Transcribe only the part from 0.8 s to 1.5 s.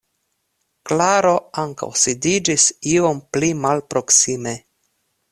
Klaro